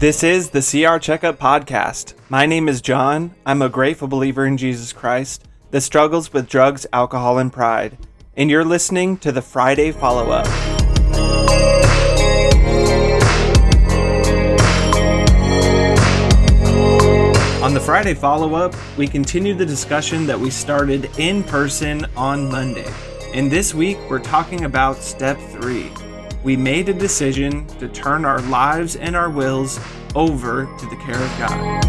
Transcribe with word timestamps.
This 0.00 0.22
is 0.22 0.48
the 0.48 0.62
CR 0.62 0.96
Checkup 0.98 1.38
Podcast. 1.38 2.14
My 2.30 2.46
name 2.46 2.70
is 2.70 2.80
John. 2.80 3.34
I'm 3.44 3.60
a 3.60 3.68
grateful 3.68 4.08
believer 4.08 4.46
in 4.46 4.56
Jesus 4.56 4.94
Christ 4.94 5.46
that 5.72 5.82
struggles 5.82 6.32
with 6.32 6.48
drugs, 6.48 6.86
alcohol, 6.90 7.36
and 7.36 7.52
pride. 7.52 7.98
And 8.34 8.48
you're 8.48 8.64
listening 8.64 9.18
to 9.18 9.30
the 9.30 9.42
Friday 9.42 9.92
Follow 9.92 10.30
Up. 10.30 10.46
On 17.62 17.74
the 17.74 17.82
Friday 17.84 18.14
follow 18.14 18.54
up, 18.54 18.74
we 18.96 19.06
continue 19.06 19.52
the 19.52 19.66
discussion 19.66 20.24
that 20.24 20.40
we 20.40 20.48
started 20.48 21.10
in 21.18 21.44
person 21.44 22.06
on 22.16 22.48
Monday. 22.48 22.90
And 23.34 23.50
this 23.50 23.74
week, 23.74 23.98
we're 24.08 24.18
talking 24.18 24.64
about 24.64 24.96
step 24.96 25.38
three. 25.50 25.92
We 26.42 26.56
made 26.56 26.88
a 26.88 26.94
decision 26.94 27.66
to 27.78 27.88
turn 27.88 28.24
our 28.24 28.40
lives 28.40 28.96
and 28.96 29.14
our 29.14 29.28
wills 29.28 29.78
over 30.14 30.64
to 30.64 30.86
the 30.86 30.96
care 30.96 31.22
of 31.22 31.38
God. 31.38 31.84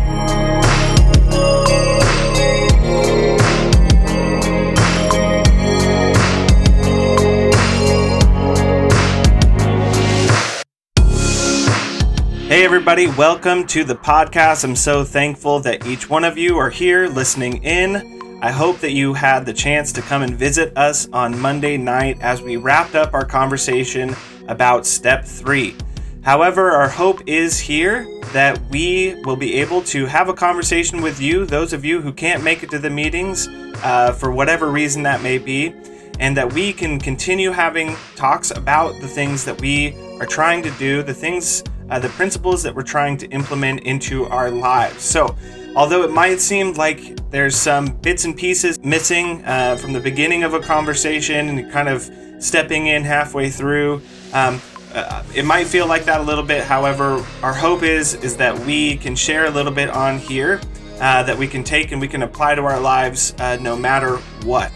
Hey, 12.47 12.65
everybody, 12.65 13.07
welcome 13.07 13.65
to 13.67 13.85
the 13.85 13.95
podcast. 13.95 14.65
I'm 14.65 14.75
so 14.75 15.05
thankful 15.05 15.61
that 15.61 15.88
each 15.88 16.09
one 16.09 16.25
of 16.25 16.38
you 16.38 16.57
are 16.57 16.69
here 16.69 17.07
listening 17.07 17.63
in. 17.63 18.20
I 18.44 18.50
hope 18.50 18.80
that 18.80 18.94
you 18.94 19.13
had 19.13 19.45
the 19.45 19.54
chance 19.54 19.92
to 19.92 20.02
come 20.02 20.23
and 20.23 20.36
visit 20.36 20.75
us 20.75 21.08
on 21.14 21.39
Monday 21.39 21.78
night 21.78 22.17
as 22.22 22.42
we 22.42 22.58
wrapped 22.58 22.95
up 22.95 23.14
our 23.14 23.23
conversation 23.23 24.16
about 24.48 24.88
step 24.88 25.25
three. 25.25 25.75
However, 26.23 26.72
our 26.72 26.89
hope 26.89 27.22
is 27.28 27.59
here 27.59 28.08
that 28.33 28.59
we 28.72 29.14
will 29.25 29.36
be 29.36 29.53
able 29.58 29.83
to 29.83 30.08
have 30.08 30.28
a 30.28 30.33
conversation 30.33 31.03
with 31.03 31.22
you, 31.22 31.45
those 31.45 31.72
of 31.72 31.86
you 31.86 32.02
who 32.02 32.11
can't 32.11 32.44
make 32.44 32.64
it 32.64 32.72
to 32.72 32.80
the 32.80 32.89
meetings 32.89 33.48
uh, 33.83 34.11
for 34.14 34.31
whatever 34.31 34.72
reason 34.72 35.03
that 35.03 35.22
may 35.22 35.38
be, 35.38 35.76
and 36.20 36.36
that 36.36 36.52
we 36.52 36.73
can 36.73 37.00
continue 37.00 37.52
having 37.52 37.95
talks 38.16 38.50
about 38.50 39.00
the 39.02 39.08
things 39.08 39.45
that 39.45 39.61
we 39.61 39.95
are 40.20 40.26
trying 40.26 40.64
to 40.64 40.72
do, 40.72 41.03
the 41.03 41.14
things, 41.14 41.64
uh, 41.89 41.99
the 41.99 42.09
principles 42.09 42.63
that 42.63 42.75
we're 42.75 42.83
trying 42.83 43.17
to 43.17 43.27
implement 43.27 43.81
into 43.81 44.25
our 44.25 44.49
lives. 44.49 45.03
So, 45.03 45.35
although 45.75 46.03
it 46.03 46.11
might 46.11 46.39
seem 46.39 46.73
like 46.73 47.29
there's 47.31 47.55
some 47.55 47.87
bits 47.87 48.25
and 48.25 48.35
pieces 48.35 48.79
missing 48.83 49.43
uh, 49.45 49.77
from 49.77 49.93
the 49.93 49.99
beginning 49.99 50.43
of 50.43 50.53
a 50.53 50.59
conversation 50.59 51.49
and 51.49 51.71
kind 51.71 51.89
of 51.89 52.09
stepping 52.39 52.87
in 52.87 53.03
halfway 53.03 53.49
through, 53.49 54.02
um, 54.33 54.61
uh, 54.93 55.23
it 55.33 55.45
might 55.45 55.67
feel 55.67 55.87
like 55.87 56.05
that 56.05 56.19
a 56.19 56.23
little 56.23 56.43
bit. 56.43 56.63
However, 56.63 57.25
our 57.41 57.53
hope 57.53 57.83
is 57.83 58.13
is 58.15 58.37
that 58.37 58.57
we 58.59 58.97
can 58.97 59.15
share 59.15 59.45
a 59.45 59.49
little 59.49 59.71
bit 59.71 59.89
on 59.89 60.19
here 60.19 60.59
uh, 60.99 61.23
that 61.23 61.37
we 61.37 61.47
can 61.47 61.63
take 61.63 61.91
and 61.91 62.02
we 62.02 62.07
can 62.07 62.23
apply 62.23 62.55
to 62.55 62.61
our 62.61 62.79
lives 62.79 63.33
uh, 63.39 63.57
no 63.61 63.75
matter 63.75 64.17
what. 64.43 64.71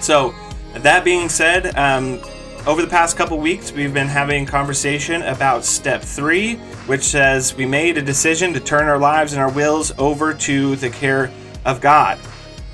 So, 0.00 0.34
that 0.74 1.04
being 1.04 1.28
said, 1.28 1.76
um, 1.76 2.20
over 2.66 2.82
the 2.82 2.88
past 2.88 3.16
couple 3.16 3.38
weeks, 3.38 3.72
we've 3.72 3.94
been 3.94 4.08
having 4.08 4.44
a 4.44 4.46
conversation 4.46 5.22
about 5.22 5.64
step 5.64 6.02
three, 6.02 6.56
which 6.86 7.02
says 7.02 7.54
we 7.56 7.64
made 7.64 7.96
a 7.96 8.02
decision 8.02 8.52
to 8.52 8.60
turn 8.60 8.88
our 8.88 8.98
lives 8.98 9.32
and 9.32 9.40
our 9.40 9.50
wills 9.50 9.92
over 9.98 10.34
to 10.34 10.76
the 10.76 10.90
care 10.90 11.30
of 11.64 11.80
God. 11.80 12.18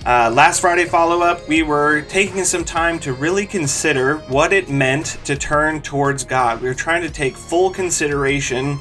Uh, 0.07 0.31
last 0.35 0.61
Friday 0.61 0.85
follow 0.85 1.23
up, 1.23 1.49
we 1.49 1.63
were 1.63 2.03
taking 2.03 2.45
some 2.45 2.65
time 2.65 2.99
to 2.99 3.13
really 3.13 3.47
consider 3.47 4.19
what 4.29 4.53
it 4.53 4.69
meant 4.69 5.19
to 5.25 5.37
turn 5.37 5.81
towards 5.81 6.25
God. 6.25 6.61
We 6.61 6.69
were 6.69 6.75
trying 6.75 7.03
to 7.03 7.11
take 7.11 7.37
full 7.37 7.71
consideration 7.71 8.79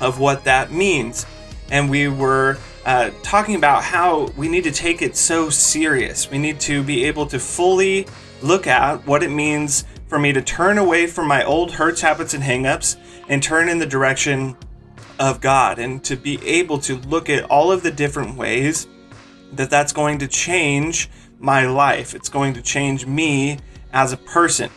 of 0.00 0.18
what 0.18 0.44
that 0.44 0.70
means. 0.70 1.24
And 1.70 1.88
we 1.88 2.08
were 2.08 2.58
uh, 2.84 3.10
talking 3.22 3.54
about 3.54 3.82
how 3.82 4.26
we 4.36 4.48
need 4.48 4.64
to 4.64 4.72
take 4.72 5.02
it 5.02 5.16
so 5.16 5.50
serious. 5.50 6.30
We 6.30 6.38
need 6.38 6.60
to 6.60 6.82
be 6.82 7.04
able 7.04 7.26
to 7.26 7.38
fully 7.38 8.06
look 8.42 8.66
at 8.66 9.06
what 9.06 9.22
it 9.22 9.30
means 9.30 9.84
for 10.08 10.18
me 10.18 10.32
to 10.32 10.42
turn 10.42 10.78
away 10.78 11.06
from 11.06 11.28
my 11.28 11.44
old 11.44 11.72
hurts, 11.72 12.00
habits, 12.00 12.34
and 12.34 12.42
hangups 12.42 12.96
and 13.28 13.42
turn 13.42 13.68
in 13.68 13.78
the 13.78 13.86
direction 13.86 14.56
of 15.18 15.40
God 15.40 15.78
and 15.78 16.02
to 16.04 16.16
be 16.16 16.44
able 16.46 16.78
to 16.80 16.96
look 16.96 17.28
at 17.28 17.44
all 17.44 17.70
of 17.70 17.82
the 17.82 17.90
different 17.90 18.36
ways 18.36 18.86
that 19.52 19.70
that's 19.70 19.92
going 19.92 20.18
to 20.18 20.28
change 20.28 21.10
my 21.38 21.66
life. 21.66 22.14
It's 22.14 22.28
going 22.28 22.54
to 22.54 22.62
change 22.62 23.06
me 23.06 23.58
as 23.92 24.12
a 24.12 24.16
person. 24.16 24.70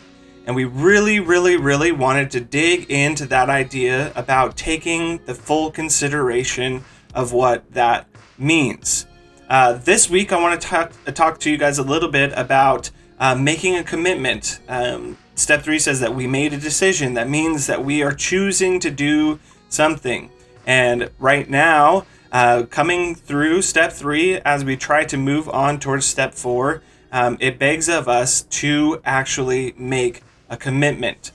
And 0.46 0.56
we 0.56 0.64
really, 0.64 1.20
really, 1.20 1.56
really 1.56 1.92
wanted 1.92 2.30
to 2.32 2.40
dig 2.40 2.90
into 2.90 3.26
that 3.26 3.48
idea 3.48 4.12
about 4.16 4.56
taking 4.56 5.24
the 5.24 5.34
full 5.34 5.70
consideration 5.70 6.84
of 7.14 7.32
what 7.32 7.70
that 7.72 8.08
means. 8.38 9.06
Uh, 9.48 9.74
this 9.74 10.08
week, 10.10 10.32
I 10.32 10.40
want 10.40 10.60
to 10.60 10.66
talk, 10.66 10.92
talk 11.14 11.38
to 11.40 11.50
you 11.50 11.58
guys 11.58 11.78
a 11.78 11.82
little 11.82 12.08
bit 12.08 12.32
about 12.34 12.90
uh, 13.20 13.34
making 13.34 13.76
a 13.76 13.84
commitment. 13.84 14.60
Um, 14.68 15.16
step 15.34 15.62
three 15.62 15.78
says 15.78 16.00
that 16.00 16.14
we 16.14 16.26
made 16.26 16.52
a 16.52 16.58
decision. 16.58 17.14
That 17.14 17.28
means 17.28 17.66
that 17.66 17.84
we 17.84 18.02
are 18.02 18.12
choosing 18.12 18.80
to 18.80 18.90
do 18.90 19.38
something. 19.68 20.30
And 20.66 21.10
right 21.18 21.48
now, 21.48 22.06
uh, 22.30 22.64
coming 22.70 23.14
through 23.14 23.62
step 23.62 23.92
three, 23.92 24.38
as 24.40 24.64
we 24.64 24.76
try 24.76 25.04
to 25.04 25.16
move 25.16 25.48
on 25.48 25.78
towards 25.78 26.06
step 26.06 26.34
four, 26.34 26.82
um, 27.10 27.36
it 27.40 27.58
begs 27.58 27.88
of 27.88 28.08
us 28.08 28.42
to 28.42 29.00
actually 29.04 29.74
make 29.76 30.22
a 30.48 30.56
commitment. 30.56 31.32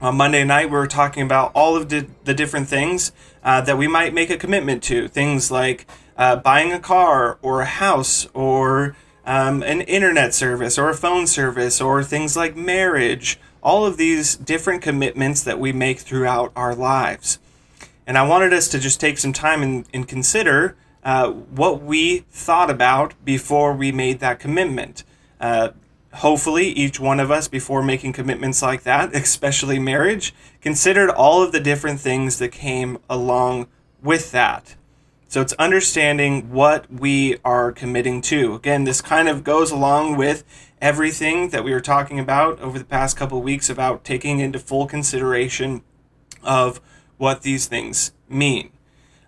On 0.00 0.16
Monday 0.16 0.44
night, 0.44 0.66
we 0.66 0.76
were 0.76 0.86
talking 0.86 1.22
about 1.22 1.52
all 1.54 1.76
of 1.76 1.88
the, 1.88 2.06
the 2.24 2.34
different 2.34 2.68
things 2.68 3.12
uh, 3.44 3.60
that 3.60 3.78
we 3.78 3.86
might 3.86 4.12
make 4.12 4.28
a 4.28 4.36
commitment 4.36 4.82
to. 4.84 5.08
Things 5.08 5.50
like 5.50 5.86
uh, 6.16 6.36
buying 6.36 6.72
a 6.72 6.80
car 6.80 7.38
or 7.42 7.60
a 7.60 7.66
house 7.66 8.26
or 8.34 8.96
um, 9.26 9.62
an 9.62 9.80
internet 9.82 10.34
service 10.34 10.78
or 10.78 10.90
a 10.90 10.94
phone 10.94 11.26
service 11.26 11.80
or 11.80 12.02
things 12.02 12.36
like 12.36 12.56
marriage. 12.56 13.38
All 13.62 13.86
of 13.86 13.96
these 13.96 14.36
different 14.36 14.82
commitments 14.82 15.42
that 15.42 15.58
we 15.58 15.72
make 15.72 16.00
throughout 16.00 16.52
our 16.54 16.74
lives. 16.74 17.38
And 18.06 18.18
I 18.18 18.26
wanted 18.26 18.52
us 18.52 18.68
to 18.68 18.78
just 18.78 19.00
take 19.00 19.16
some 19.18 19.32
time 19.32 19.62
and, 19.62 19.86
and 19.94 20.06
consider 20.06 20.76
uh, 21.02 21.30
what 21.30 21.82
we 21.82 22.20
thought 22.30 22.70
about 22.70 23.14
before 23.24 23.72
we 23.72 23.92
made 23.92 24.20
that 24.20 24.40
commitment. 24.40 25.04
Uh, 25.40 25.70
hopefully, 26.14 26.68
each 26.68 27.00
one 27.00 27.20
of 27.20 27.30
us, 27.30 27.48
before 27.48 27.82
making 27.82 28.12
commitments 28.12 28.62
like 28.62 28.82
that, 28.82 29.14
especially 29.14 29.78
marriage, 29.78 30.34
considered 30.60 31.10
all 31.10 31.42
of 31.42 31.52
the 31.52 31.60
different 31.60 32.00
things 32.00 32.38
that 32.38 32.52
came 32.52 32.98
along 33.08 33.66
with 34.02 34.32
that. 34.32 34.76
So 35.34 35.40
it's 35.40 35.52
understanding 35.54 36.52
what 36.52 36.88
we 36.88 37.38
are 37.44 37.72
committing 37.72 38.22
to. 38.22 38.54
Again, 38.54 38.84
this 38.84 39.00
kind 39.00 39.28
of 39.28 39.42
goes 39.42 39.72
along 39.72 40.16
with 40.16 40.44
everything 40.80 41.48
that 41.48 41.64
we 41.64 41.72
were 41.72 41.80
talking 41.80 42.20
about 42.20 42.60
over 42.60 42.78
the 42.78 42.84
past 42.84 43.16
couple 43.16 43.42
weeks 43.42 43.68
about 43.68 44.04
taking 44.04 44.38
into 44.38 44.60
full 44.60 44.86
consideration 44.86 45.82
of 46.44 46.80
what 47.16 47.42
these 47.42 47.66
things 47.66 48.12
mean. 48.28 48.70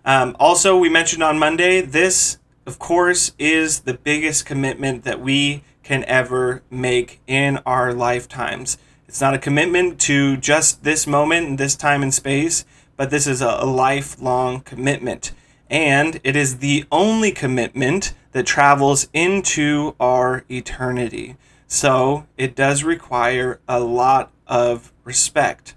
Um, 0.05 0.37
also, 0.39 0.77
we 0.77 0.87
mentioned 0.87 1.23
on 1.23 1.37
Monday, 1.37 1.81
this, 1.81 2.37
of 2.65 2.79
course, 2.79 3.33
is 3.37 3.81
the 3.81 3.95
biggest 3.95 4.45
commitment 4.45 5.03
that 5.03 5.19
we 5.19 5.61
can 5.83 6.05
ever 6.05 6.63
make 6.69 7.19
in 7.27 7.57
our 7.65 7.93
lifetimes. 7.93 8.77
It's 9.09 9.19
not 9.19 9.33
a 9.33 9.39
commitment 9.39 9.99
to 10.03 10.37
just 10.37 10.85
this 10.85 11.05
moment 11.05 11.47
and 11.47 11.57
this 11.57 11.75
time 11.75 12.01
and 12.01 12.13
space, 12.13 12.63
but 12.95 13.09
this 13.09 13.27
is 13.27 13.41
a, 13.41 13.57
a 13.59 13.65
lifelong 13.65 14.61
commitment. 14.61 15.33
And 15.69 16.19
it 16.23 16.35
is 16.35 16.57
the 16.57 16.85
only 16.91 17.31
commitment 17.31 18.13
that 18.31 18.45
travels 18.45 19.09
into 19.13 19.95
our 19.99 20.43
eternity. 20.49 21.35
So 21.67 22.25
it 22.37 22.55
does 22.55 22.83
require 22.83 23.59
a 23.67 23.79
lot 23.79 24.31
of 24.47 24.93
respect. 25.03 25.75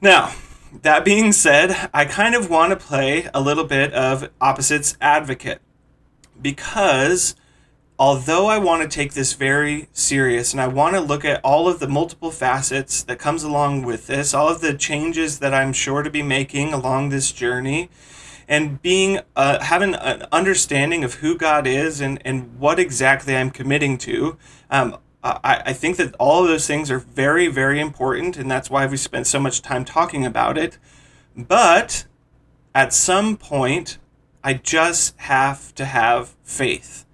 Now, 0.00 0.32
that 0.82 1.04
being 1.04 1.32
said, 1.32 1.90
I 1.92 2.04
kind 2.04 2.34
of 2.34 2.48
want 2.48 2.70
to 2.70 2.76
play 2.76 3.28
a 3.34 3.40
little 3.40 3.64
bit 3.64 3.92
of 3.92 4.30
opposites 4.40 4.96
advocate 5.00 5.60
because 6.40 7.34
although 7.98 8.46
I 8.46 8.58
want 8.58 8.82
to 8.82 8.88
take 8.88 9.12
this 9.12 9.34
very 9.34 9.88
serious 9.92 10.52
and 10.52 10.60
I 10.60 10.68
want 10.68 10.94
to 10.94 11.00
look 11.00 11.24
at 11.24 11.40
all 11.44 11.68
of 11.68 11.80
the 11.80 11.88
multiple 11.88 12.30
facets 12.30 13.02
that 13.02 13.18
comes 13.18 13.42
along 13.42 13.82
with 13.82 14.06
this, 14.06 14.32
all 14.32 14.48
of 14.48 14.60
the 14.60 14.72
changes 14.74 15.40
that 15.40 15.52
I'm 15.52 15.72
sure 15.72 16.02
to 16.02 16.10
be 16.10 16.22
making 16.22 16.72
along 16.72 17.08
this 17.10 17.32
journey, 17.32 17.90
and 18.50 18.82
being 18.82 19.20
uh, 19.36 19.62
having 19.62 19.94
an 19.94 20.26
understanding 20.32 21.04
of 21.04 21.14
who 21.14 21.38
God 21.38 21.68
is 21.68 22.00
and, 22.00 22.20
and 22.24 22.58
what 22.58 22.80
exactly 22.80 23.36
I'm 23.36 23.50
committing 23.50 23.96
to. 23.98 24.36
Um, 24.68 24.98
I, 25.22 25.62
I 25.66 25.72
think 25.72 25.96
that 25.98 26.16
all 26.18 26.42
of 26.42 26.48
those 26.48 26.66
things 26.66 26.90
are 26.90 26.98
very, 26.98 27.46
very 27.46 27.78
important, 27.80 28.36
and 28.36 28.50
that's 28.50 28.68
why 28.68 28.86
we 28.86 28.96
spent 28.96 29.28
so 29.28 29.38
much 29.38 29.62
time 29.62 29.84
talking 29.84 30.26
about 30.26 30.58
it. 30.58 30.78
But 31.36 32.06
at 32.74 32.92
some 32.92 33.36
point, 33.36 33.98
I 34.42 34.54
just 34.54 35.16
have 35.20 35.72
to 35.76 35.84
have 35.84 36.34
faith. 36.42 37.06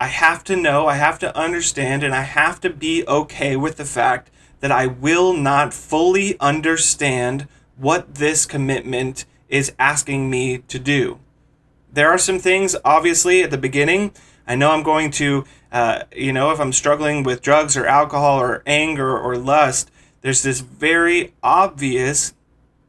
I 0.00 0.08
have 0.08 0.42
to 0.44 0.56
know, 0.56 0.88
I 0.88 0.96
have 0.96 1.20
to 1.20 1.36
understand, 1.38 2.02
and 2.02 2.12
I 2.12 2.22
have 2.22 2.60
to 2.62 2.70
be 2.70 3.06
okay 3.06 3.54
with 3.54 3.76
the 3.76 3.84
fact 3.84 4.28
that 4.58 4.72
I 4.72 4.88
will 4.88 5.34
not 5.34 5.72
fully 5.72 6.36
understand 6.40 7.46
what 7.76 8.16
this 8.16 8.44
commitment 8.44 9.24
is 9.54 9.72
asking 9.78 10.28
me 10.28 10.58
to 10.58 10.80
do. 10.80 11.20
There 11.92 12.10
are 12.10 12.18
some 12.18 12.40
things, 12.40 12.74
obviously, 12.84 13.44
at 13.44 13.52
the 13.52 13.56
beginning. 13.56 14.12
I 14.48 14.56
know 14.56 14.72
I'm 14.72 14.82
going 14.82 15.12
to, 15.12 15.44
uh, 15.70 16.02
you 16.12 16.32
know, 16.32 16.50
if 16.50 16.58
I'm 16.58 16.72
struggling 16.72 17.22
with 17.22 17.40
drugs 17.40 17.76
or 17.76 17.86
alcohol 17.86 18.40
or 18.40 18.64
anger 18.66 19.16
or 19.16 19.36
lust, 19.36 19.92
there's 20.22 20.42
this 20.42 20.58
very 20.58 21.34
obvious 21.40 22.34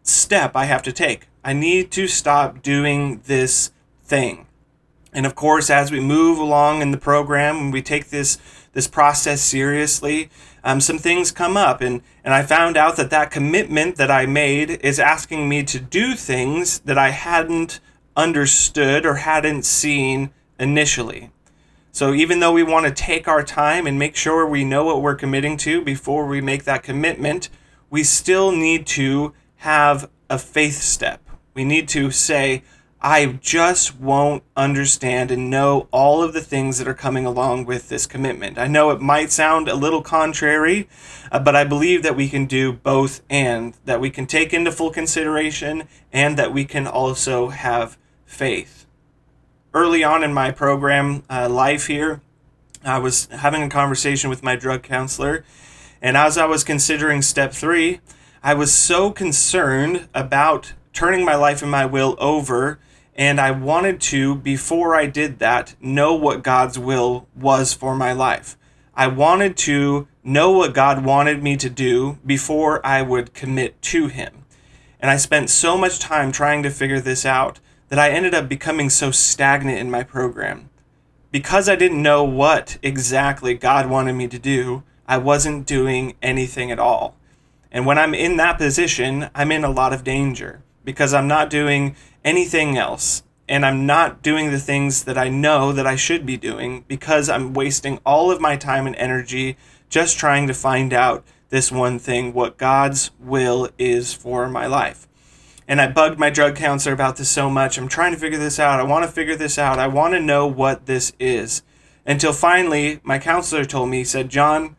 step 0.01 0.55
I 0.55 0.65
have 0.65 0.81
to 0.83 0.91
take. 0.91 1.27
I 1.43 1.53
need 1.53 1.91
to 1.91 2.07
stop 2.07 2.63
doing 2.63 3.21
this 3.25 3.69
thing. 4.03 4.44
And 5.15 5.25
of 5.25 5.33
course, 5.33 5.69
as 5.69 5.91
we 5.91 6.01
move 6.01 6.37
along 6.37 6.81
in 6.81 6.91
the 6.91 6.97
program 6.97 7.57
and 7.57 7.73
we 7.73 7.81
take 7.81 8.09
this 8.09 8.37
this 8.73 8.87
process 8.87 9.41
seriously, 9.41 10.29
um, 10.61 10.81
some 10.81 10.97
things 10.97 11.31
come 11.31 11.55
up, 11.55 11.79
and 11.79 12.01
and 12.25 12.33
I 12.33 12.43
found 12.43 12.75
out 12.75 12.97
that 12.97 13.09
that 13.11 13.31
commitment 13.31 13.95
that 13.95 14.11
I 14.11 14.25
made 14.25 14.69
is 14.69 14.99
asking 14.99 15.47
me 15.47 15.63
to 15.63 15.79
do 15.79 16.15
things 16.15 16.79
that 16.79 16.97
I 16.97 17.11
hadn't 17.11 17.79
understood 18.17 19.05
or 19.05 19.15
hadn't 19.15 19.63
seen 19.63 20.31
initially. 20.59 21.31
So 21.93 22.13
even 22.13 22.41
though 22.41 22.51
we 22.51 22.63
want 22.63 22.85
to 22.85 22.91
take 22.91 23.25
our 23.25 23.41
time 23.41 23.87
and 23.87 23.97
make 23.97 24.17
sure 24.17 24.45
we 24.45 24.65
know 24.65 24.83
what 24.83 25.01
we're 25.01 25.15
committing 25.15 25.55
to 25.57 25.81
before 25.81 26.25
we 26.25 26.41
make 26.41 26.65
that 26.65 26.83
commitment, 26.83 27.47
we 27.89 28.03
still 28.03 28.51
need 28.51 28.85
to 28.87 29.33
have 29.57 30.09
a 30.29 30.37
faith 30.37 30.81
step. 30.81 31.21
We 31.53 31.63
need 31.63 31.87
to 31.89 32.11
say, 32.11 32.63
I 33.05 33.33
just 33.39 33.99
won't 33.99 34.41
understand 34.57 35.29
and 35.29 35.47
know 35.47 35.87
all 35.91 36.23
of 36.23 36.33
the 36.33 36.41
things 36.41 36.79
that 36.79 36.87
are 36.87 36.95
coming 36.95 37.23
along 37.23 37.65
with 37.65 37.87
this 37.87 38.07
commitment. 38.07 38.57
I 38.57 38.65
know 38.65 38.89
it 38.89 38.99
might 38.99 39.31
sound 39.31 39.69
a 39.69 39.75
little 39.75 40.01
contrary, 40.01 40.89
uh, 41.31 41.37
but 41.37 41.55
I 41.55 41.65
believe 41.65 42.01
that 42.01 42.15
we 42.15 42.27
can 42.27 42.47
do 42.47 42.73
both 42.73 43.21
and 43.29 43.75
that 43.85 44.01
we 44.01 44.09
can 44.09 44.25
take 44.25 44.55
into 44.55 44.71
full 44.71 44.89
consideration 44.89 45.87
and 46.11 46.35
that 46.39 46.51
we 46.51 46.65
can 46.65 46.87
also 46.87 47.49
have 47.49 47.95
faith. 48.25 48.87
Early 49.71 50.03
on 50.03 50.23
in 50.23 50.33
my 50.33 50.49
program 50.49 51.21
uh, 51.29 51.47
life 51.47 51.85
here, 51.85 52.21
I 52.83 52.97
was 52.97 53.27
having 53.27 53.61
a 53.61 53.69
conversation 53.69 54.31
with 54.31 54.41
my 54.41 54.55
drug 54.55 54.81
counselor, 54.81 55.45
and 56.01 56.17
as 56.17 56.39
I 56.39 56.45
was 56.45 56.63
considering 56.63 57.21
step 57.21 57.53
three, 57.53 57.99
I 58.41 58.55
was 58.55 58.73
so 58.73 59.11
concerned 59.11 60.09
about 60.15 60.73
turning 60.91 61.23
my 61.23 61.35
life 61.35 61.61
and 61.61 61.69
my 61.69 61.85
will 61.85 62.15
over. 62.17 62.79
And 63.15 63.39
I 63.39 63.51
wanted 63.51 64.01
to, 64.01 64.35
before 64.35 64.95
I 64.95 65.05
did 65.05 65.39
that, 65.39 65.75
know 65.79 66.13
what 66.13 66.43
God's 66.43 66.77
will 66.77 67.27
was 67.33 67.73
for 67.73 67.95
my 67.95 68.11
life. 68.11 68.57
I 68.93 69.07
wanted 69.07 69.55
to 69.57 70.07
know 70.23 70.51
what 70.51 70.73
God 70.73 71.05
wanted 71.05 71.41
me 71.41 71.55
to 71.57 71.69
do 71.69 72.17
before 72.25 72.85
I 72.85 73.01
would 73.01 73.33
commit 73.33 73.81
to 73.83 74.07
Him. 74.07 74.43
And 74.99 75.09
I 75.09 75.17
spent 75.17 75.49
so 75.49 75.77
much 75.77 75.99
time 75.99 76.31
trying 76.31 76.63
to 76.63 76.69
figure 76.69 76.99
this 76.99 77.25
out 77.25 77.59
that 77.89 77.99
I 77.99 78.09
ended 78.09 78.33
up 78.33 78.49
becoming 78.49 78.89
so 78.89 79.11
stagnant 79.11 79.79
in 79.79 79.91
my 79.91 80.03
program. 80.03 80.69
Because 81.31 81.69
I 81.69 81.75
didn't 81.75 82.01
know 82.01 82.23
what 82.23 82.77
exactly 82.81 83.53
God 83.53 83.89
wanted 83.89 84.13
me 84.13 84.27
to 84.27 84.39
do, 84.39 84.83
I 85.07 85.17
wasn't 85.17 85.67
doing 85.67 86.15
anything 86.21 86.71
at 86.71 86.79
all. 86.79 87.15
And 87.71 87.85
when 87.85 87.97
I'm 87.97 88.13
in 88.13 88.37
that 88.37 88.57
position, 88.57 89.29
I'm 89.35 89.51
in 89.51 89.63
a 89.63 89.69
lot 89.69 89.93
of 89.93 90.03
danger 90.03 90.63
because 90.85 91.13
I'm 91.13 91.27
not 91.27 91.49
doing 91.49 91.95
anything 92.25 92.77
else. 92.77 93.23
And 93.47 93.65
I'm 93.65 93.85
not 93.85 94.23
doing 94.23 94.51
the 94.51 94.59
things 94.59 95.03
that 95.03 95.17
I 95.17 95.29
know 95.29 95.71
that 95.71 95.85
I 95.85 95.95
should 95.95 96.25
be 96.25 96.35
doing 96.35 96.83
because 96.87 97.29
I'm 97.29 97.53
wasting 97.53 97.99
all 98.05 98.31
of 98.31 98.41
my 98.41 98.57
time 98.57 98.87
and 98.87 98.95
energy 98.95 99.55
just 99.87 100.17
trying 100.17 100.47
to 100.47 100.53
find 100.53 100.91
out 100.91 101.23
this 101.49 101.71
one 101.71 101.99
thing 101.99 102.33
what 102.33 102.57
God's 102.57 103.11
will 103.19 103.69
is 103.77 104.13
for 104.13 104.49
my 104.49 104.65
life. 104.65 105.07
And 105.67 105.79
I 105.79 105.87
bugged 105.87 106.19
my 106.19 106.29
drug 106.29 106.55
counselor 106.55 106.93
about 106.93 107.17
this 107.17 107.29
so 107.29 107.49
much. 107.49 107.77
I'm 107.77 107.87
trying 107.87 108.13
to 108.13 108.19
figure 108.19 108.39
this 108.39 108.59
out. 108.59 108.79
I 108.79 108.83
want 108.83 109.05
to 109.05 109.11
figure 109.11 109.35
this 109.35 109.57
out. 109.57 109.79
I 109.79 109.87
want 109.87 110.13
to 110.15 110.19
know 110.19 110.47
what 110.47 110.87
this 110.87 111.13
is. 111.19 111.63
Until 112.05 112.33
finally, 112.33 112.99
my 113.03 113.17
counselor 113.17 113.65
told 113.65 113.89
me, 113.89 113.99
he 113.99 114.03
said, 114.03 114.29
John, 114.29 114.75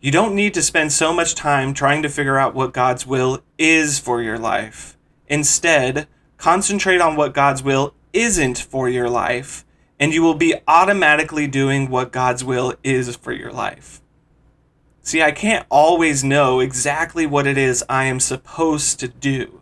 you 0.00 0.10
don't 0.10 0.34
need 0.34 0.54
to 0.54 0.62
spend 0.62 0.92
so 0.92 1.12
much 1.12 1.34
time 1.34 1.74
trying 1.74 2.02
to 2.02 2.08
figure 2.08 2.38
out 2.38 2.54
what 2.54 2.72
God's 2.72 3.06
will 3.06 3.42
is 3.58 3.98
for 3.98 4.22
your 4.22 4.38
life. 4.38 4.96
Instead, 5.28 6.06
concentrate 6.42 7.00
on 7.00 7.14
what 7.14 7.32
God's 7.32 7.62
will 7.62 7.94
isn't 8.12 8.58
for 8.58 8.88
your 8.88 9.08
life, 9.08 9.64
and 10.00 10.12
you 10.12 10.20
will 10.22 10.34
be 10.34 10.56
automatically 10.66 11.46
doing 11.46 11.88
what 11.88 12.10
God's 12.10 12.42
will 12.42 12.74
is 12.82 13.14
for 13.14 13.30
your 13.30 13.52
life. 13.52 14.00
See, 15.04 15.22
I 15.22 15.30
can't 15.30 15.64
always 15.70 16.24
know 16.24 16.58
exactly 16.58 17.26
what 17.26 17.46
it 17.46 17.56
is 17.56 17.84
I 17.88 18.06
am 18.06 18.18
supposed 18.18 18.98
to 18.98 19.06
do. 19.06 19.60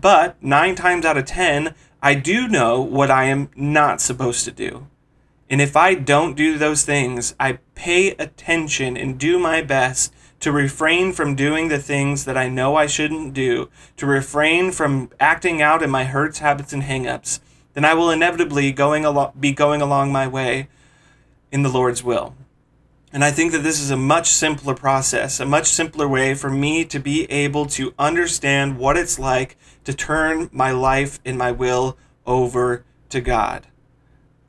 But 0.00 0.42
nine 0.42 0.74
times 0.74 1.04
out 1.04 1.18
of 1.18 1.26
ten, 1.26 1.74
I 2.02 2.14
do 2.14 2.48
know 2.48 2.80
what 2.80 3.10
I 3.10 3.24
am 3.24 3.50
not 3.54 4.00
supposed 4.00 4.46
to 4.46 4.52
do. 4.52 4.86
And 5.50 5.60
if 5.60 5.76
I 5.76 5.92
don't 5.92 6.34
do 6.34 6.56
those 6.56 6.82
things, 6.82 7.34
I 7.38 7.58
pay 7.74 8.12
attention 8.12 8.96
and 8.96 9.18
do 9.18 9.38
my 9.38 9.60
best 9.60 10.14
to 10.40 10.50
refrain 10.50 11.12
from 11.12 11.34
doing 11.34 11.68
the 11.68 11.78
things 11.78 12.24
that 12.24 12.36
I 12.36 12.48
know 12.48 12.74
I 12.74 12.86
shouldn't 12.86 13.34
do, 13.34 13.68
to 13.96 14.06
refrain 14.06 14.72
from 14.72 15.10
acting 15.20 15.60
out 15.60 15.82
in 15.82 15.90
my 15.90 16.04
hurts, 16.04 16.38
habits, 16.38 16.72
and 16.72 16.82
hangups, 16.82 17.40
then 17.74 17.84
I 17.84 17.94
will 17.94 18.10
inevitably 18.10 18.72
going 18.72 19.04
alo- 19.04 19.32
be 19.38 19.52
going 19.52 19.80
along 19.80 20.12
my 20.12 20.26
way 20.26 20.68
in 21.52 21.62
the 21.62 21.68
Lord's 21.68 22.02
will. 22.02 22.34
And 23.12 23.24
I 23.24 23.30
think 23.32 23.52
that 23.52 23.62
this 23.62 23.80
is 23.80 23.90
a 23.90 23.96
much 23.96 24.28
simpler 24.28 24.74
process, 24.74 25.40
a 25.40 25.46
much 25.46 25.66
simpler 25.66 26.08
way 26.08 26.34
for 26.34 26.48
me 26.48 26.84
to 26.86 27.00
be 27.00 27.30
able 27.30 27.66
to 27.66 27.92
understand 27.98 28.78
what 28.78 28.96
it's 28.96 29.18
like 29.18 29.56
to 29.84 29.92
turn 29.92 30.48
my 30.52 30.70
life 30.70 31.18
and 31.24 31.36
my 31.36 31.50
will 31.50 31.98
over 32.24 32.84
to 33.08 33.20
God. 33.20 33.66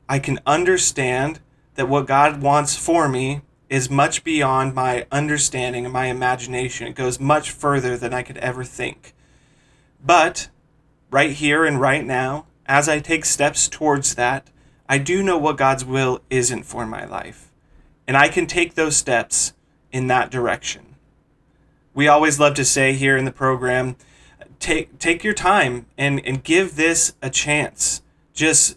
I 0.08 0.20
can 0.20 0.38
understand 0.46 1.40
that 1.74 1.88
what 1.88 2.06
God 2.06 2.40
wants 2.40 2.76
for 2.76 3.08
me 3.08 3.42
is 3.72 3.88
much 3.88 4.22
beyond 4.22 4.74
my 4.74 5.06
understanding 5.10 5.86
and 5.86 5.92
my 5.94 6.04
imagination. 6.04 6.88
It 6.88 6.94
goes 6.94 7.18
much 7.18 7.50
further 7.50 7.96
than 7.96 8.12
I 8.12 8.22
could 8.22 8.36
ever 8.36 8.64
think. 8.64 9.14
But 10.04 10.50
right 11.10 11.30
here 11.30 11.64
and 11.64 11.80
right 11.80 12.04
now, 12.04 12.44
as 12.66 12.86
I 12.86 13.00
take 13.00 13.24
steps 13.24 13.68
towards 13.68 14.14
that, 14.16 14.48
I 14.90 14.98
do 14.98 15.22
know 15.22 15.38
what 15.38 15.56
God's 15.56 15.86
will 15.86 16.20
isn't 16.28 16.64
for 16.64 16.84
my 16.84 17.06
life. 17.06 17.50
And 18.06 18.14
I 18.14 18.28
can 18.28 18.46
take 18.46 18.74
those 18.74 18.94
steps 18.94 19.54
in 19.90 20.06
that 20.08 20.30
direction. 20.30 20.96
We 21.94 22.08
always 22.08 22.38
love 22.38 22.52
to 22.56 22.66
say 22.66 22.92
here 22.92 23.16
in 23.16 23.24
the 23.24 23.32
program, 23.32 23.96
take 24.60 24.98
take 24.98 25.24
your 25.24 25.32
time 25.32 25.86
and, 25.96 26.20
and 26.26 26.44
give 26.44 26.76
this 26.76 27.14
a 27.22 27.30
chance. 27.30 28.02
Just 28.34 28.76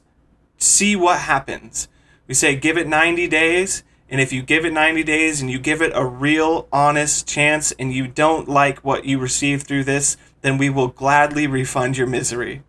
see 0.58 0.96
what 0.96 1.20
happens. 1.20 1.90
We 2.28 2.34
say 2.34 2.56
give 2.56 2.78
it 2.78 2.88
90 2.88 3.28
days 3.28 3.84
and 4.10 4.22
if 4.22 4.32
you 4.32 4.44
give 4.44 4.66
it 4.66 4.74
90 4.74 5.04
days 5.04 5.42
and 5.42 5.50
you 5.50 5.58
give 5.58 5.82
it 5.82 5.92
a 5.96 6.06
real 6.06 6.68
honest 6.72 7.28
chance 7.28 7.72
and 7.80 7.92
you 7.92 8.08
don't 8.08 8.48
like 8.48 8.80
what 8.80 9.06
you 9.06 9.18
receive 9.18 9.64
through 9.64 9.84
this, 9.84 10.16
then 10.42 10.58
we 10.58 10.70
will 10.70 10.88
gladly 10.88 11.48
refund 11.48 11.98
your 11.98 12.08
misery. 12.08 12.62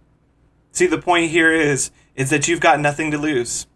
See, 0.72 0.86
the 0.86 0.98
point 0.98 1.30
here 1.30 1.52
is 1.52 1.90
is 2.14 2.30
that 2.30 2.48
you've 2.48 2.60
got 2.60 2.80
nothing 2.80 3.10
to 3.10 3.18
lose. 3.18 3.66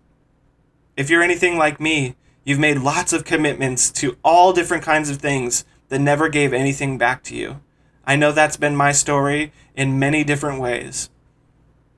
If 0.96 1.10
you're 1.10 1.22
anything 1.22 1.58
like 1.58 1.78
me, 1.78 2.16
you've 2.44 2.58
made 2.58 2.78
lots 2.78 3.12
of 3.12 3.24
commitments 3.24 3.90
to 3.92 4.16
all 4.24 4.54
different 4.54 4.82
kinds 4.82 5.10
of 5.10 5.18
things 5.18 5.64
that 5.88 6.00
never 6.00 6.28
gave 6.30 6.54
anything 6.54 6.96
back 6.96 7.22
to 7.24 7.36
you. 7.36 7.60
I 8.06 8.16
know 8.16 8.32
that's 8.32 8.56
been 8.56 8.74
my 8.74 8.92
story 8.92 9.52
in 9.74 9.98
many 9.98 10.24
different 10.24 10.60
ways. 10.60 11.10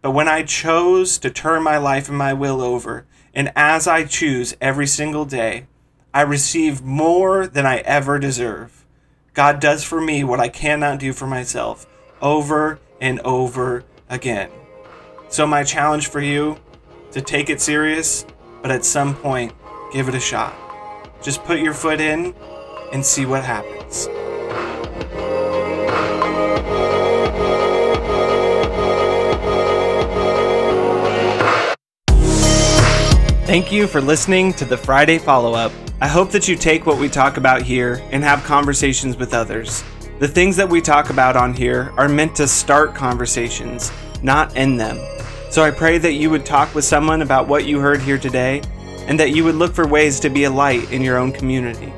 But 0.02 0.11
when 0.11 0.26
I 0.26 0.42
chose 0.42 1.16
to 1.19 1.31
turn 1.31 1.62
my 1.62 1.78
life 1.78 2.09
and 2.09 2.19
my 2.19 2.33
will 2.33 2.61
over 2.61 3.07
and 3.35 3.53
as 3.57 3.87
I 3.87 4.05
choose 4.05 4.57
every 4.61 4.87
single 4.87 5.25
day, 5.25 5.67
I 6.12 6.23
receive 6.23 6.83
more 6.83 7.47
than 7.47 7.65
I 7.65 7.79
ever 7.79 8.19
deserve. 8.19 8.85
God 9.35 9.61
does 9.61 9.83
for 9.83 10.01
me 10.01 10.25
what 10.25 10.41
I 10.41 10.49
cannot 10.49 10.99
do 10.99 11.12
for 11.12 11.27
myself 11.27 11.87
over 12.21 12.79
and 13.01 13.19
over 13.21 13.85
again. 14.11 14.51
So, 15.31 15.47
my 15.47 15.65
challenge 15.65 16.09
for 16.09 16.21
you 16.21 16.59
to 17.12 17.23
take 17.23 17.49
it 17.49 17.61
serious, 17.61 18.27
but 18.61 18.71
at 18.71 18.85
some 18.85 19.15
point, 19.15 19.53
give 19.93 20.09
it 20.09 20.15
a 20.15 20.21
shot. 20.21 20.55
Just 21.23 21.43
put 21.45 21.61
your 21.61 21.73
foot 21.73 22.01
in 22.01 22.35
and 22.93 23.05
see 23.05 23.25
what 23.25 23.43
happens. 23.43 24.09
Thank 33.53 33.71
you 33.71 33.87
for 33.87 34.01
listening 34.01 34.55
to 34.55 34.65
the 34.65 34.79
Friday 34.79 35.19
follow 35.19 35.53
up. 35.53 35.73
I 36.01 36.09
hope 36.09 36.31
that 36.31 36.49
you 36.49 36.57
take 36.57 36.87
what 36.87 36.97
we 36.97 37.11
talk 37.11 37.37
about 37.37 37.61
here 37.61 38.03
and 38.11 38.25
have 38.25 38.43
conversations 38.45 39.19
with 39.19 39.35
others. 39.35 39.85
The 40.21 40.27
things 40.27 40.57
that 40.57 40.71
we 40.71 40.81
talk 40.81 41.11
about 41.11 41.37
on 41.37 41.53
here 41.53 41.93
are 41.99 42.09
meant 42.09 42.35
to 42.37 42.49
start 42.49 42.95
conversations, 42.95 43.93
not 44.23 44.57
end 44.57 44.81
them. 44.81 44.97
So 45.51 45.63
I 45.63 45.71
pray 45.71 45.99
that 45.99 46.15
you 46.15 46.31
would 46.31 46.47
talk 46.47 46.75
with 46.75 46.87
someone 46.87 47.21
about 47.21 47.47
what 47.47 47.67
you 47.67 47.79
heard 47.79 48.01
here 48.01 48.17
today 48.17 48.63
and 49.07 49.21
that 49.21 49.33
you 49.33 49.45
would 49.45 49.57
look 49.57 49.75
for 49.75 49.87
ways 49.87 50.19
to 50.21 50.31
be 50.31 50.45
a 50.45 50.51
light 50.51 50.91
in 50.91 51.03
your 51.03 51.19
own 51.19 51.31
community. 51.31 51.93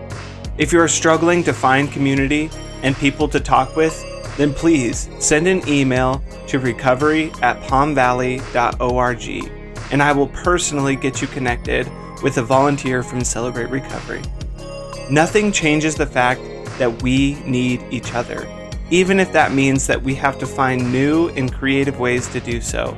If 0.59 0.73
you 0.73 0.81
are 0.81 0.89
struggling 0.89 1.45
to 1.45 1.53
find 1.53 1.93
community 1.93 2.51
and 2.83 2.97
people 2.97 3.29
to 3.29 3.39
talk 3.39 3.77
with, 3.77 4.05
then 4.37 4.53
please 4.53 5.09
send 5.21 5.47
an 5.47 5.63
email 5.69 6.21
to 6.49 6.59
recovery 6.59 7.31
at 7.43 7.63
palmvalley.org 7.63 9.64
and 9.91 10.03
I 10.03 10.13
will 10.13 10.29
personally 10.29 10.97
get 10.97 11.21
you 11.21 11.29
connected 11.29 11.91
with 12.23 12.39
a 12.39 12.43
volunteer 12.43 13.03
from 13.03 13.23
Celebrate 13.23 13.71
Recovery. 13.71 14.23
Nothing 15.11 15.53
changes 15.53 15.95
the 15.95 16.07
fact 16.07 16.41
that 16.79 17.03
we 17.03 17.35
need 17.45 17.85
each 17.91 18.15
other, 18.15 18.49
even 18.91 19.21
if 19.21 19.33
that 19.33 19.53
means 19.53 19.87
that 19.87 20.03
we 20.03 20.15
have 20.15 20.39
to 20.39 20.47
find 20.47 20.93
new 20.93 21.29
and 21.31 21.53
creative 21.53 22.01
ways 22.01 22.27
to 22.29 22.41
do 22.41 22.61
so. 22.61 22.97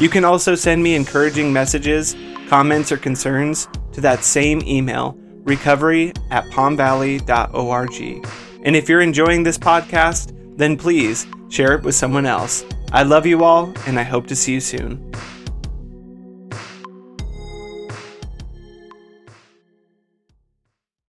You 0.00 0.08
can 0.08 0.24
also 0.24 0.54
send 0.54 0.82
me 0.82 0.94
encouraging 0.94 1.52
messages, 1.52 2.16
comments, 2.48 2.90
or 2.90 2.96
concerns 2.96 3.68
to 3.92 4.00
that 4.00 4.24
same 4.24 4.62
email, 4.66 5.16
recovery 5.44 6.12
at 6.30 6.44
palmvalley.org. 6.46 8.26
And 8.64 8.74
if 8.74 8.88
you're 8.88 9.02
enjoying 9.02 9.42
this 9.42 9.58
podcast, 9.58 10.32
then 10.56 10.76
please 10.76 11.26
share 11.48 11.74
it 11.74 11.82
with 11.82 11.94
someone 11.94 12.26
else. 12.26 12.64
I 12.92 13.02
love 13.02 13.26
you 13.26 13.44
all, 13.44 13.72
and 13.86 13.98
I 13.98 14.02
hope 14.02 14.26
to 14.28 14.36
see 14.36 14.54
you 14.54 14.60
soon. 14.60 15.12